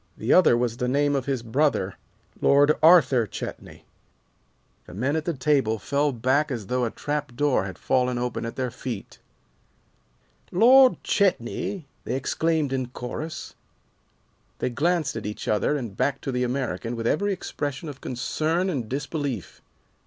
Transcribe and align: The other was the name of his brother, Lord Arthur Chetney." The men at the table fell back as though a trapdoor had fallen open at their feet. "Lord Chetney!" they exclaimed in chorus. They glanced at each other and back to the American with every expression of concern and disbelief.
The 0.17 0.33
other 0.33 0.57
was 0.57 0.77
the 0.77 0.87
name 0.87 1.15
of 1.15 1.27
his 1.27 1.43
brother, 1.43 1.93
Lord 2.41 2.71
Arthur 2.81 3.27
Chetney." 3.27 3.85
The 4.87 4.95
men 4.95 5.15
at 5.15 5.25
the 5.25 5.33
table 5.35 5.77
fell 5.77 6.11
back 6.11 6.49
as 6.49 6.65
though 6.65 6.85
a 6.85 6.89
trapdoor 6.89 7.65
had 7.65 7.77
fallen 7.77 8.17
open 8.17 8.43
at 8.43 8.55
their 8.55 8.71
feet. 8.71 9.19
"Lord 10.51 11.03
Chetney!" 11.03 11.85
they 12.03 12.15
exclaimed 12.15 12.73
in 12.73 12.87
chorus. 12.87 13.53
They 14.57 14.71
glanced 14.71 15.15
at 15.15 15.27
each 15.27 15.47
other 15.47 15.77
and 15.77 15.95
back 15.95 16.19
to 16.21 16.31
the 16.31 16.43
American 16.43 16.95
with 16.95 17.05
every 17.05 17.31
expression 17.31 17.87
of 17.87 18.01
concern 18.01 18.71
and 18.71 18.89
disbelief. 18.89 19.61